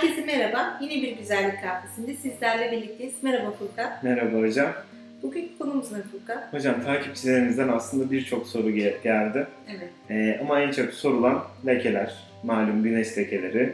[0.00, 0.78] Herkese merhaba.
[0.82, 3.14] Yine bir güzellik kahvesinde sizlerle birlikteyiz.
[3.22, 3.92] Merhaba Furkan.
[4.02, 4.72] Merhaba hocam.
[5.22, 6.42] Bugünkü konumuz ne Furkan?
[6.50, 9.46] Hocam takipçilerimizden aslında birçok soru gel- geldi.
[9.68, 9.90] Evet.
[10.10, 13.72] Ee, ama en çok sorulan lekeler, malum güneş lekeleri.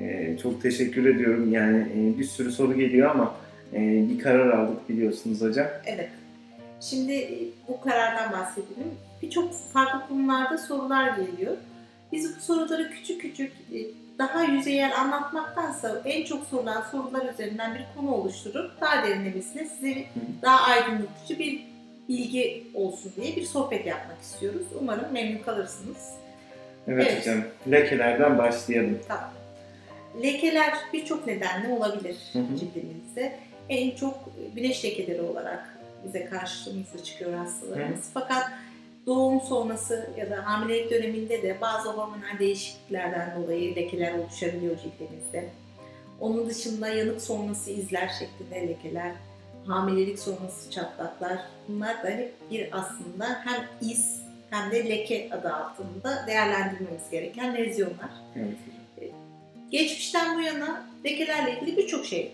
[0.00, 1.52] Ee, çok teşekkür ediyorum.
[1.52, 3.34] Yani e, bir sürü soru geliyor ama
[3.72, 3.78] e,
[4.10, 5.66] bir karar aldık biliyorsunuz hocam.
[5.86, 6.10] Evet.
[6.80, 8.94] Şimdi e, bu karardan bahsedelim.
[9.22, 11.56] Birçok farklı konularda sorular geliyor.
[12.12, 13.78] Biz bu soruları küçük küçük e,
[14.18, 20.04] daha yüzeyel anlatmaktansa en çok sorulan sorular üzerinden bir konu oluşturup daha derinlemesine size
[20.42, 21.66] daha aydınlatıcı bir
[22.08, 24.66] bilgi olsun diye bir sohbet yapmak istiyoruz.
[24.80, 26.10] Umarım memnun kalırsınız.
[26.88, 27.20] Evet, Evet.
[27.20, 27.42] hocam.
[27.70, 28.98] Lekelerden başlayalım.
[29.08, 29.30] Tamam.
[30.22, 32.56] Lekeler birçok nedenle olabilir Hı hı.
[32.56, 33.38] cildimizde.
[33.68, 34.14] En çok
[34.54, 38.10] güneş lekeleri olarak bize karşımıza çıkıyor hastalarımız.
[38.14, 38.50] Fakat
[39.06, 45.48] doğum sonrası ya da hamilelik döneminde de bazı hormonal değişikliklerden dolayı lekeler oluşabiliyor cildimizde.
[46.20, 49.12] Onun dışında yanık sonrası izler şeklinde lekeler,
[49.66, 56.24] hamilelik sonrası çatlaklar bunlar da hep bir aslında hem iz hem de leke adı altında
[56.26, 58.10] değerlendirmemiz gereken lezyonlar.
[58.36, 58.56] Evet.
[59.70, 62.32] Geçmişten bu yana lekelerle ilgili birçok şey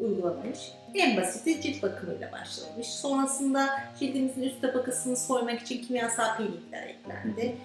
[0.00, 0.58] uygulanmış.
[0.94, 2.86] En basiti cilt bakımıyla başlamış.
[2.86, 3.68] Sonrasında
[4.00, 7.56] cildimizin üst tabakasını soymak için kimyasal peeling eklendi.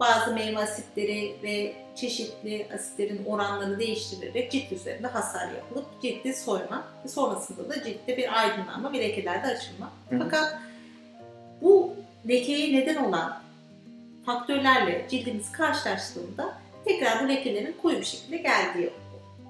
[0.00, 7.08] Bazı meyve asitleri ve çeşitli asitlerin oranları değiştirilerek cilt üzerinde hasar yapılıp cildi soyma ve
[7.08, 9.92] sonrasında da ciltte bir aydınlanma ve lekelerde açılma.
[10.10, 10.18] Hı.
[10.18, 10.58] Fakat
[11.62, 11.94] bu
[12.28, 13.42] lekeye neden olan
[14.26, 16.54] faktörlerle cildimiz karşılaştığında
[16.84, 18.90] tekrar bu lekelerin koyu bir şekilde geldiği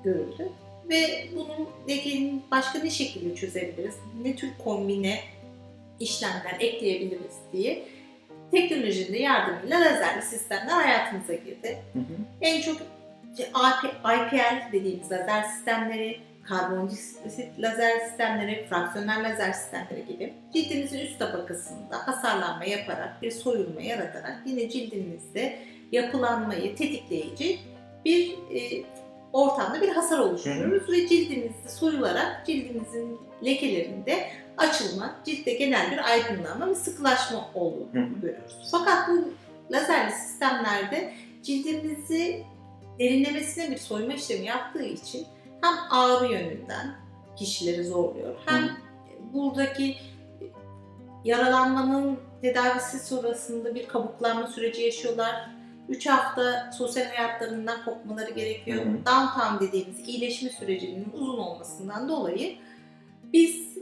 [0.05, 0.53] görüldü.
[0.89, 5.21] Ve bunun lekenin başka ne şekilde çözebiliriz, ne tür kombine
[6.01, 7.83] işlemler ekleyebiliriz diye
[8.51, 11.79] teknolojinin yardımıyla lazerli sistemler hayatımıza girdi.
[11.92, 12.17] Hı hı.
[12.41, 12.77] En çok
[14.05, 22.64] IPL dediğimiz lazer sistemleri, karbondioksit lazer sistemleri, fraksiyonel lazer sistemleri gibi cildimizin üst tabakasında hasarlanma
[22.64, 25.58] yaparak bir soyulma yaratarak yine cildimizde
[25.92, 27.58] yapılanmayı tetikleyici
[28.05, 28.85] bir e,
[29.34, 36.74] ortamda bir hasar oluşturuyoruz ve cildimizde soyularak cildimizin lekelerinde açılma, ciltte genel bir aydınlanma ve
[36.74, 38.68] sıkılaşma olduğunu görüyoruz.
[38.70, 39.33] Fakat bu
[39.72, 42.45] lazerli sistemlerde cildimizi
[42.98, 45.27] derinlemesine bir soyma işlemi yaptığı için
[45.61, 46.95] hem ağrı yönünden
[47.36, 48.70] kişileri zorluyor hem
[49.33, 49.96] buradaki
[51.24, 55.51] yaralanmanın tedavisi sonrasında bir kabuklanma süreci yaşıyorlar.
[55.89, 58.84] 3 hafta sosyal hayatlarından kopmaları gerekiyor.
[58.84, 59.61] Hı hı.
[59.61, 62.56] Dediğimiz iyileşme sürecinin uzun olmasından dolayı
[63.33, 63.78] biz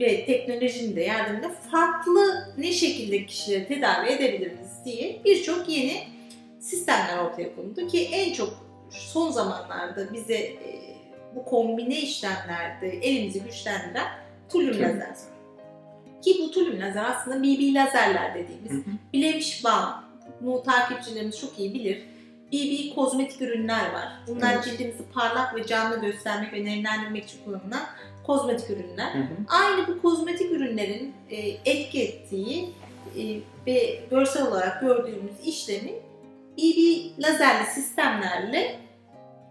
[0.00, 6.02] ve teknolojinin de yardımıyla farklı ne şekilde kişileri tedavi edebiliriz diye birçok yeni
[6.60, 10.80] sistemler ortaya konuldu ki en çok son zamanlarda bize e,
[11.34, 14.08] bu kombine işlemlerde elimizi güçlendiren
[14.48, 15.16] tulum lazer.
[16.22, 18.86] Ki bu tulum lazer aslında BB lazerler dediğimiz.
[19.12, 20.09] Bilemiş Balm,
[20.40, 22.02] bunu takipçilerimiz çok iyi bilir.
[22.52, 24.08] BB kozmetik ürünler var.
[24.26, 24.64] Bunlar Evet.
[24.64, 27.86] cildimizi parlak ve canlı göstermek ve nemlendirmek için kullanılan
[28.26, 29.14] kozmetik ürünler.
[29.14, 29.24] Hı hı.
[29.48, 32.70] Aynı bu kozmetik ürünlerin e, etki ettiği
[33.16, 33.22] e,
[33.66, 35.92] ve görsel olarak gördüğümüz işlemi
[36.58, 36.78] BB
[37.22, 38.76] lazerli sistemlerle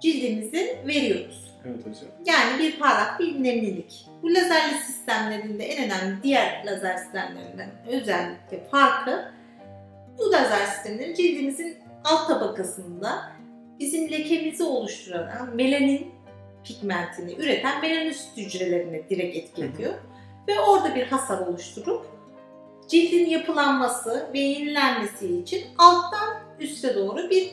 [0.02, 1.50] cildimize veriyoruz.
[1.66, 2.12] Evet hocam.
[2.26, 4.06] Yani bir parlak bir nemlilik.
[4.24, 9.32] Bu lazerli sistemlerinde en önemli diğer lazer sistemlerinden özellikle farkı
[10.20, 13.32] bu lazer sistemleri cildimizin alt tabakasında
[13.80, 16.12] bizim lekemizi oluşturan melanin
[16.64, 19.94] pigmentini üreten melanist hücrelerine direkt etki ediyor.
[20.48, 22.06] Ve orada bir hasar oluşturup
[22.88, 27.52] cildin yapılanması ve yenilenmesi için alttan üste doğru bir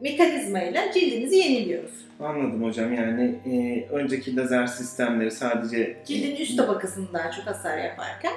[0.00, 2.06] mekanizmayla cildimizi yeniliyoruz.
[2.20, 2.94] Anladım hocam.
[2.94, 8.32] Yani e, önceki lazer sistemleri sadece Cildin üst tabakasını daha çok hasar yaparken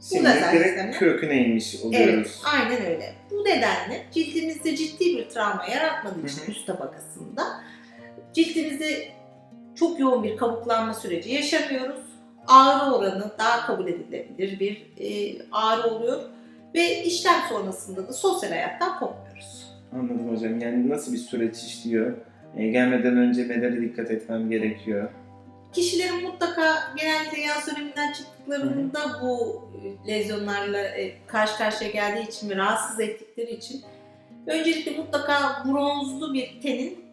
[0.00, 0.92] Direkt sistemi.
[0.92, 2.42] köküne inmiş Evet, oluyoruz.
[2.54, 3.14] aynen öyle.
[3.30, 7.42] Bu nedenle cildimizde ciddi bir travma yaratmadığı için üst tabakasında
[8.32, 9.08] cildimizde
[9.74, 12.00] çok yoğun bir kabuklanma süreci yaşamıyoruz.
[12.46, 16.20] Ağrı oranı daha kabul edilebilir bir e, ağrı oluyor
[16.74, 19.68] ve işlem sonrasında da sosyal hayattan kopmuyoruz.
[19.92, 20.60] Anladım hocam.
[20.60, 22.16] Yani nasıl bir süreç işliyor?
[22.56, 25.10] E, gelmeden önce nelere dikkat etmem gerekiyor?
[25.72, 29.62] Kişilerin mutlaka genellikle yaz döneminden çıktıklarında bu
[30.06, 33.84] e, lezyonlarla e, karşı karşıya geldiği için ve rahatsız ettikleri için
[34.46, 37.08] öncelikle mutlaka bronzlu bir tenin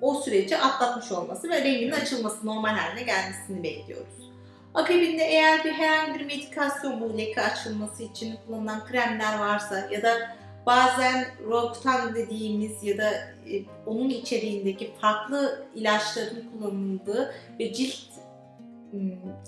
[0.00, 4.30] o süreci atlatmış olması ve renginin açılması normal haline gelmesini bekliyoruz.
[4.74, 10.36] Akabinde eğer bir herhangi bir medikasyon bu leke açılması için kullanılan kremler varsa ya da
[10.66, 17.94] Bazen Roaccutane dediğimiz ya da e, onun içeriğindeki farklı ilaçların kullanıldığı ve cilt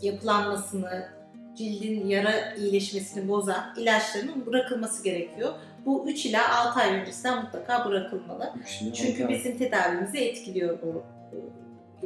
[0.02, 1.08] yapılanmasını,
[1.56, 5.52] cildin yara iyileşmesini bozan ilaçların bırakılması gerekiyor.
[5.86, 8.52] Bu 3 ila 6 ay öncesinden mutlaka bırakılmalı.
[8.66, 11.50] Şimdi Çünkü hocam- bizim tedavimizi etkiliyor bu bu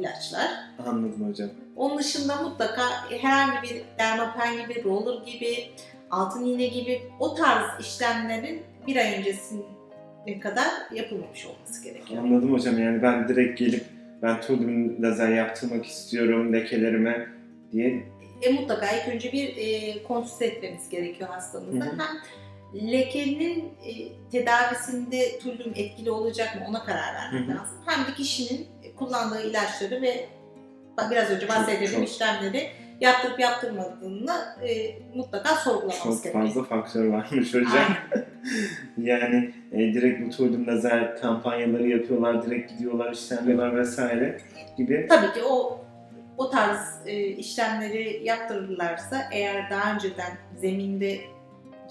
[0.01, 0.47] ilaçlar.
[0.87, 1.49] Anladım hocam.
[1.75, 5.69] Onun dışında mutlaka herhangi bir dermapen gibi, roller gibi,
[6.11, 12.23] altın iğne gibi o tarz işlemlerin bir ay öncesine kadar yapılmamış olması gerekiyor.
[12.23, 13.83] Anladım hocam yani ben direkt gelip
[14.21, 17.27] ben tulumin lazer yaptırmak istiyorum lekelerime
[17.71, 18.03] diye
[18.41, 21.97] E, mutlaka ilk önce bir e, konsült etmemiz gerekiyor hı.
[21.97, 23.91] Hem lekenin e,
[24.31, 27.77] tedavisinde tullum etkili olacak mı ona karar vermek lazım.
[27.85, 30.25] Hem de kişinin kullandığı ilaçları ve
[31.11, 32.69] biraz önce bahsettiğim işlemleri
[33.01, 34.31] yaptırıp yaptırmadığını
[34.67, 36.45] e, mutlaka sorgulamamız çok gerekiyor.
[36.45, 37.85] fazla faktör varmış hocam.
[38.97, 44.37] Yani e, direkt bu tulum lazer kampanyaları yapıyorlar, direkt gidiyorlar, işlemliyorlar vesaire
[44.77, 45.05] gibi.
[45.09, 45.79] Tabii ki o
[46.37, 51.17] o tarz e, işlemleri yaptırırlarsa eğer daha önceden zeminde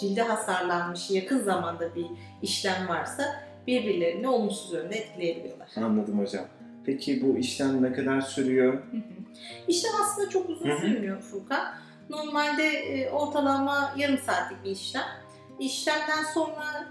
[0.00, 2.06] cildi hasarlanmış yakın zamanda bir
[2.42, 3.24] işlem varsa
[3.66, 5.68] birbirlerini olumsuz yönde etkileyebiliyorlar.
[5.76, 6.44] Anladım hocam.
[6.86, 8.72] Peki bu işlem ne kadar sürüyor?
[8.72, 9.21] Hı hı.
[9.68, 10.80] İşlem aslında çok uzun Hı hı.
[10.80, 11.74] sürmüyor Furkan.
[12.10, 15.06] Normalde e, ortalama yarım saatlik bir işlem.
[15.58, 16.86] İşlemden sonra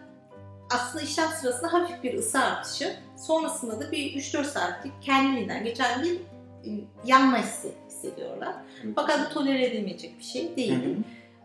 [0.70, 2.96] aslında işlem sırasında hafif bir ısı artışı.
[3.18, 6.70] Sonrasında da bir 3-4 saatlik kendiliğinden geçen bir e,
[7.06, 8.54] yanma hissi hissediyorlar.
[8.96, 10.80] Fakat bu tolere edilmeyecek bir şey değil.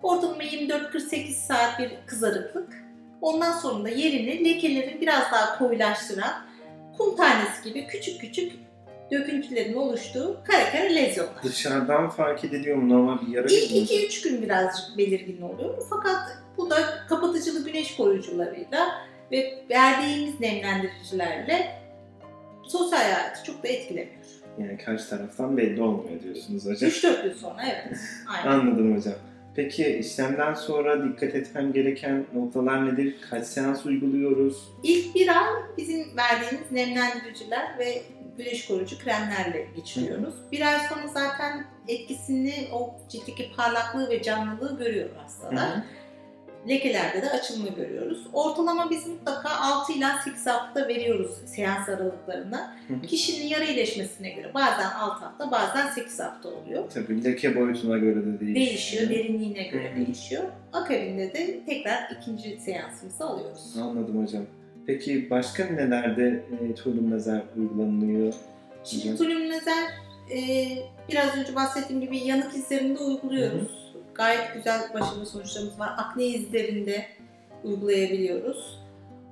[0.02, 2.86] Ortalama 24-48 saat bir kızarıklık.
[3.20, 6.46] Ondan sonra da yerini lekelerin biraz daha koyulaştıran
[6.98, 8.65] kum tanesi gibi küçük küçük
[9.10, 11.42] döküntülerin oluştuğu kare kare lezyonlar.
[11.42, 13.86] Dışarıdan fark ediliyor mu normal bir yara İlk gibi mi?
[13.86, 15.82] 2-3 gün birazcık belirgin oluyor.
[15.90, 16.18] Fakat
[16.56, 16.76] bu da
[17.08, 18.88] kapatıcılı güneş koruyucularıyla
[19.32, 21.72] ve verdiğimiz nemlendiricilerle
[22.68, 24.24] sosyal hayatı çok da etkilemiyor.
[24.58, 26.90] Yani karşı taraftan belli olmuyor diyorsunuz hocam.
[26.90, 27.98] 3-4 gün sonra evet.
[28.28, 28.58] Aynen.
[28.58, 29.14] Anladım hocam.
[29.56, 33.16] Peki işlemden sonra dikkat etmem gereken noktalar nedir?
[33.30, 34.68] Kaç seans uyguluyoruz?
[34.82, 38.02] İlk bir ay bizim verdiğimiz nemlendiriciler ve
[38.38, 40.34] güneş koruyucu kremlerle geçiriyoruz.
[40.52, 45.70] Bir ay sonra zaten etkisini, o ciltteki parlaklığı ve canlılığı görüyor hastalar.
[45.70, 45.82] Hı hı.
[46.68, 48.26] Lekelerde de açılma görüyoruz.
[48.32, 52.76] Ortalama biz mutlaka 6 ila 8 hafta veriyoruz seans aralıklarına.
[52.88, 53.02] Hı hı.
[53.02, 56.90] Kişinin yara iyileşmesine göre bazen 6 hafta bazen 8 hafta oluyor.
[56.90, 58.54] Tabii leke boyutuna göre de değişiyor.
[58.54, 60.06] Değişiyor, derinliğine göre Hı hı.
[60.06, 60.44] değişiyor.
[60.72, 63.76] Akabinde de tekrar ikinci seansımızı alıyoruz.
[63.82, 64.42] Anladım hocam.
[64.86, 68.34] Peki başka nelerde e, tulum lazer uygulanıyor?
[68.84, 69.84] Şimdi tulum lazer
[70.34, 70.38] e,
[71.08, 73.94] biraz önce bahsettiğim gibi yanık izlerinde uyguluyoruz.
[74.14, 75.94] Gayet güzel başarılı sonuçlarımız var.
[75.96, 77.06] Akne izlerinde
[77.64, 78.78] uygulayabiliyoruz.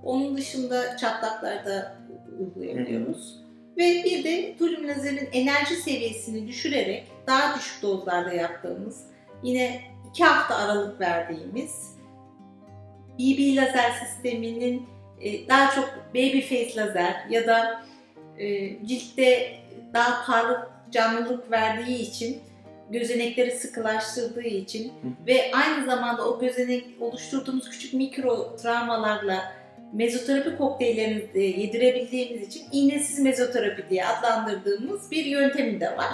[0.02, 1.96] Onun dışında çatlaklarda
[2.40, 3.44] uygulayabiliyoruz.
[3.76, 9.06] Ve bir de tulum lazerin enerji seviyesini düşürerek daha düşük dozlarda yaptığımız
[9.42, 9.80] yine
[10.10, 11.94] iki hafta aralık verdiğimiz
[13.18, 14.93] BB lazer sisteminin
[15.48, 17.82] daha çok baby face lazer ya da
[18.38, 18.46] e,
[18.86, 19.56] ciltte
[19.94, 22.40] daha parlak canlılık verdiği için
[22.90, 25.26] gözenekleri sıkılaştırdığı için Hı.
[25.26, 29.52] ve aynı zamanda o gözenek oluşturduğumuz küçük mikro travmalarla
[29.92, 36.10] mezoterapi kokteyllerini yedirebildiğimiz için iğnesiz mezoterapi diye adlandırdığımız bir yöntemi de var.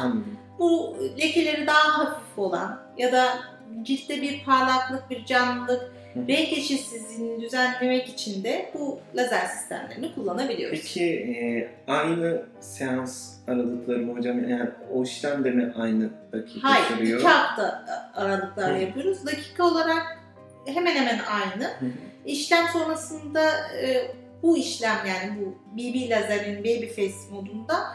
[0.59, 3.39] Bu lekeleri daha hafif olan ya da
[3.83, 5.93] ciltte bir parlaklık, bir canlılık.
[6.17, 10.81] Renk eşitsizliğini düzenlemek için de bu lazer sistemlerini kullanabiliyoruz.
[10.81, 14.49] Peki e, aynı seans aralıkları mı hocam?
[14.49, 17.19] Yani o işlem de mi aynı dakika Hayır, sürüyor?
[17.19, 19.27] iki hafta aralıklarla yapıyoruz.
[19.27, 20.19] Dakika olarak
[20.67, 21.65] hemen hemen aynı.
[21.65, 21.91] Hı hı.
[22.25, 23.51] İşlem sonrasında
[23.83, 24.11] e,
[24.43, 27.87] bu işlem yani bu BB lazerin baby face modunda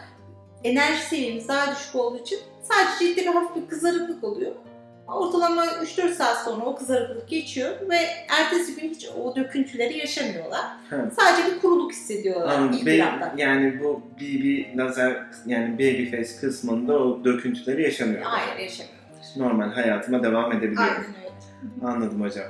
[0.63, 4.51] enerji seviyemiz daha düşük olduğu için sadece ciltte bir hafif bir kızarıklık oluyor.
[5.07, 7.95] Ortalama 3-4 saat sonra o kızarıklık geçiyor ve
[8.29, 10.61] ertesi gün hiç o döküntüleri yaşamıyorlar.
[10.89, 10.97] Ha.
[11.19, 12.77] Sadece bir kuruluk hissediyorlar Anladım.
[12.79, 13.33] ilk bir hafta.
[13.37, 18.21] yani bu BB lazer yani baby face kısmında o döküntüleri yaşamıyor.
[18.21, 19.05] Hayır yaşamıyorlar.
[19.37, 20.81] Normal hayatıma devam edebiliyorum.
[20.93, 21.87] Aynen öyle.
[21.93, 22.45] Anladım hocam.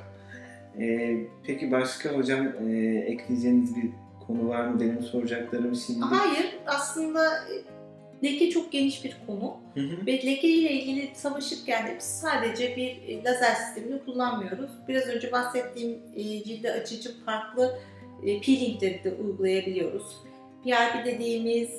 [0.80, 2.74] Ee, peki başka hocam e,
[3.08, 3.90] ekleyeceğiniz bir
[4.28, 4.80] konu var mı?
[4.80, 6.00] Benim soracaklarım şimdi.
[6.06, 7.20] Hayır aslında
[8.26, 9.58] leke çok geniş bir konu.
[9.74, 10.06] Hı hı.
[10.06, 14.72] Ve leke ile ilgili savaşırken de biz sadece bir e, lazer sistemini kullanmıyoruz.
[14.88, 17.80] Biraz önce bahsettiğim e, cilde açıcı farklı
[18.26, 20.04] e, peelingleri de uygulayabiliyoruz.
[20.64, 21.70] PRP dediğimiz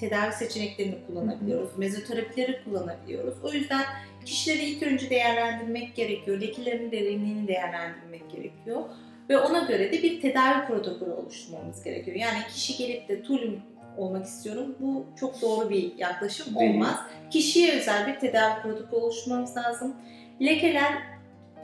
[0.00, 1.78] tedavi seçeneklerini kullanabiliyoruz.
[1.78, 3.34] Mezoterapileri kullanabiliyoruz.
[3.44, 3.84] O yüzden
[4.24, 6.40] kişileri ilk önce değerlendirmek gerekiyor.
[6.40, 8.82] Lekelerin derinliğini değerlendirmek gerekiyor.
[9.28, 12.16] Ve ona göre de bir tedavi protokolü oluşturmamız gerekiyor.
[12.16, 13.60] Yani kişi gelip de tulum
[13.96, 14.76] olmak istiyorum.
[14.80, 16.70] Bu çok doğru bir yaklaşım Değil.
[16.70, 16.96] olmaz.
[17.30, 19.96] Kişiye özel bir tedavi protokolü oluşturmamız lazım.
[20.42, 20.92] Lekeler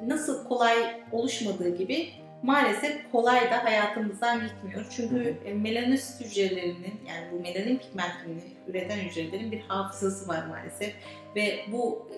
[0.07, 2.09] nasıl kolay oluşmadığı gibi
[2.43, 4.87] maalesef kolay da hayatımızdan gitmiyor.
[4.91, 10.95] Çünkü e, melanosit hücrelerinin yani bu melanin pigmentini üreten hücrelerin bir hafızası var maalesef
[11.37, 12.09] ve bu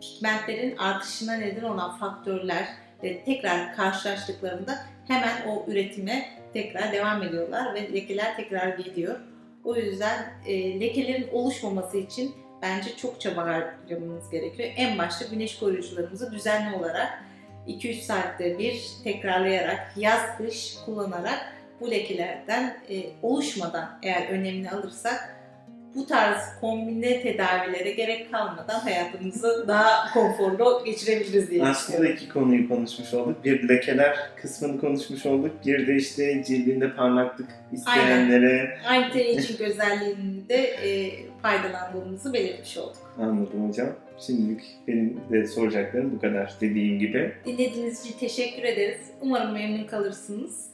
[0.00, 2.68] pigmentlerin artışına neden olan faktörler
[3.00, 9.16] tekrar karşılaştıklarında hemen o üretime tekrar devam ediyorlar ve lekeler tekrar geliyor.
[9.64, 14.68] O yüzden e, lekelerin oluşmaması için bence çok çaba harcamamız gerekiyor.
[14.76, 17.24] En başta güneş koruyucularımızı düzenli olarak
[17.68, 25.36] 2-3 saatte bir tekrarlayarak, yaz kış kullanarak bu lekelerden e, oluşmadan eğer önemini alırsak
[25.96, 33.14] bu tarz kombine tedavilere gerek kalmadan hayatımızı daha konforlu geçirebiliriz diye Aslında iki konuyu konuşmuş
[33.14, 33.44] olduk.
[33.44, 35.50] Bir lekeler kısmını konuşmuş olduk.
[35.66, 41.12] Bir de işte cildinde parlaklık isteyenlere Aynı tenecik özelliğinde e,
[41.42, 43.14] faydalandığımızı belirtmiş olduk.
[43.18, 43.88] anladım hocam.
[44.26, 47.32] Şimdilik benim de soracaklarım bu kadar dediğim gibi.
[47.46, 49.00] Dinlediğiniz için teşekkür ederiz.
[49.20, 50.66] Umarım memnun kalırsınız.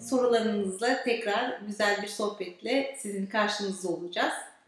[0.00, 4.32] Sorularınızla tekrar güzel bir sohbetle sizin karşınızda olacağız.